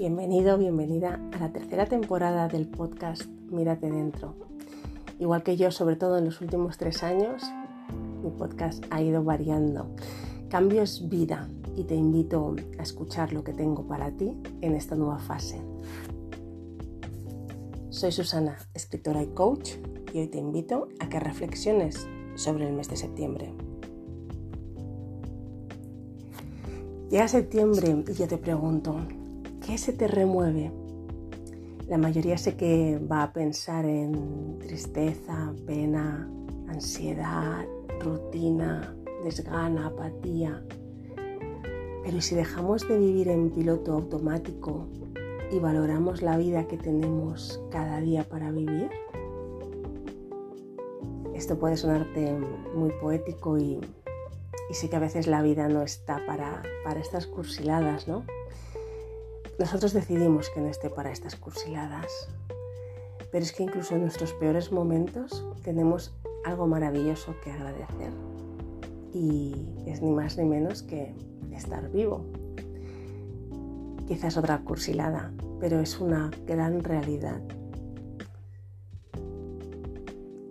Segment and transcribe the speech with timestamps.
[0.00, 4.34] Bienvenido, bienvenida a la tercera temporada del podcast Mírate Dentro.
[5.18, 7.42] Igual que yo, sobre todo en los últimos tres años,
[8.22, 9.94] mi podcast ha ido variando.
[10.48, 14.96] Cambio es vida y te invito a escuchar lo que tengo para ti en esta
[14.96, 15.60] nueva fase.
[17.90, 19.72] Soy Susana, escritora y coach,
[20.14, 23.52] y hoy te invito a que reflexiones sobre el mes de septiembre.
[27.10, 28.96] Llega septiembre y yo te pregunto,
[29.70, 30.72] ¿qué se te remueve?
[31.86, 36.28] La mayoría sé que va a pensar en tristeza, pena,
[36.66, 37.64] ansiedad,
[38.00, 40.60] rutina, desgana, apatía.
[42.02, 44.88] Pero si dejamos de vivir en piloto automático
[45.52, 48.90] y valoramos la vida que tenemos cada día para vivir?
[51.32, 52.36] Esto puede sonarte
[52.74, 53.78] muy poético y,
[54.68, 58.24] y sé que a veces la vida no está para, para estas cursiladas, ¿no?
[59.60, 62.30] Nosotros decidimos que no esté para estas cursiladas,
[63.30, 66.14] pero es que incluso en nuestros peores momentos tenemos
[66.46, 68.10] algo maravilloso que agradecer
[69.12, 71.14] y es ni más ni menos que
[71.52, 72.24] estar vivo.
[74.08, 75.30] Quizás otra cursilada,
[75.60, 77.42] pero es una gran realidad.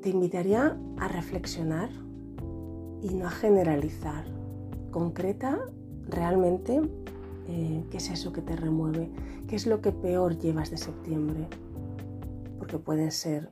[0.04, 1.90] Te invitaría a reflexionar
[3.02, 4.26] y no a generalizar.
[4.92, 5.58] Concreta
[6.08, 6.80] realmente
[7.52, 9.10] eh, qué es eso que te remueve,
[9.48, 11.48] qué es lo que peor llevas de septiembre.
[12.60, 13.50] Porque puede ser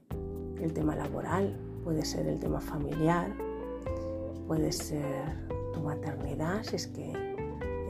[0.62, 3.34] el tema laboral, puede ser el tema familiar,
[4.46, 7.12] puede ser tu maternidad, si es que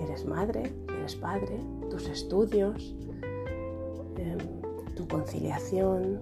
[0.01, 2.95] eres madre, eres padre, tus estudios,
[4.15, 4.37] em,
[4.95, 6.21] tu conciliación.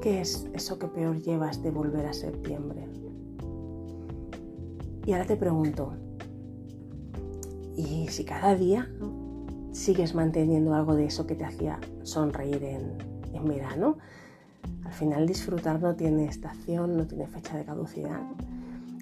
[0.00, 2.88] ¿Qué es eso que peor llevas de volver a septiembre?
[5.06, 5.92] Y ahora te pregunto,
[7.80, 8.88] ¿y si cada día
[9.72, 12.98] sigues manteniendo algo de eso que te hacía sonreír en,
[13.32, 13.98] en verano?
[14.84, 18.20] Al final disfrutar no tiene estación, no tiene fecha de caducidad.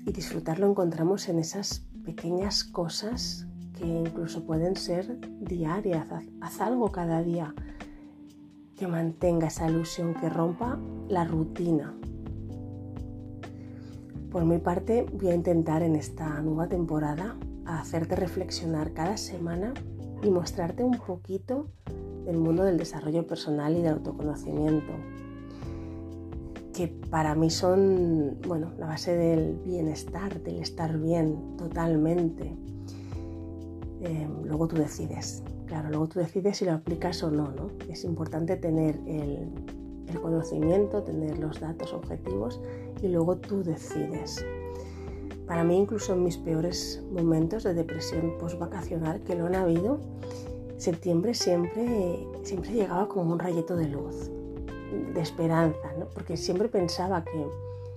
[0.06, 3.47] Y disfrutar lo encontramos en esas pequeñas cosas
[3.78, 6.06] que incluso pueden ser diarias.
[6.41, 7.55] Haz, algo cada día
[8.77, 10.78] que mantenga esa ilusión, que rompa
[11.09, 11.94] la rutina.
[14.31, 17.37] Por mi parte, voy a intentar en esta nueva temporada
[17.77, 19.75] hacerte reflexionar cada semana
[20.23, 21.69] y mostrarte un poquito
[22.25, 24.93] del mundo del desarrollo personal y del autoconocimiento,
[26.75, 32.56] que para mí son, bueno, la base del bienestar, del estar bien totalmente.
[34.00, 35.43] Em, luego tú decides.
[35.67, 37.71] Claro, luego tú decides si lo aplicas o no, ¿no?
[37.91, 39.53] Es importante tener el,
[40.23, 42.61] conocimiento, tener los datos objetivos
[43.03, 44.45] y luego tú decides.
[45.48, 49.98] Para mí, incluso en mis peores momentos de depresión post-vacacional, que lo han habido,
[50.76, 54.31] septiembre siempre, siempre llegaba como un rayito de luz,
[55.14, 56.06] de esperanza, ¿no?
[56.10, 57.47] porque siempre pensaba que,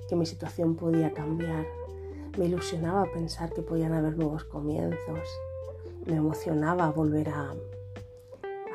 [0.07, 1.65] que mi situación podía cambiar.
[2.37, 5.27] Me ilusionaba pensar que podían haber nuevos comienzos
[6.05, 7.53] me emocionaba volver a,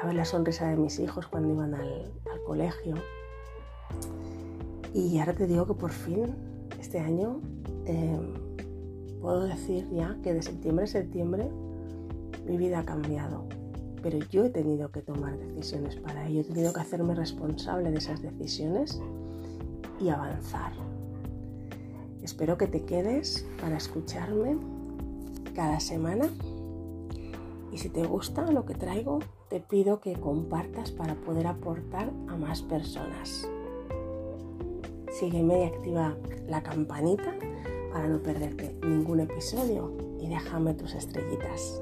[0.05, 2.13] ver la sonrisa de mis hijos cuando iban al,
[2.47, 2.95] colegio.
[4.95, 6.37] Y ahora te digo que por fin,
[6.79, 7.41] este año,
[7.87, 8.35] em,
[9.27, 11.51] puedo decir ya que de septiembre a septiembre
[12.47, 13.43] mi vida ha cambiado.
[14.01, 17.99] Pero yo he tenido que tomar decisiones para ello, he tenido que hacerme responsable de
[17.99, 19.01] esas decisiones
[19.99, 20.71] y avanzar.
[22.23, 24.59] Espero que te quedes para escucharme
[25.57, 26.31] cada semana
[27.73, 32.37] y si te gusta lo que traigo, te pido que compartas para poder aportar a
[32.37, 33.49] más personas.
[35.11, 36.17] Sígueme y activa
[36.47, 37.35] la campanita
[37.97, 39.91] para no perderte ningún episodio
[40.21, 41.81] y déjame tus estrellitas.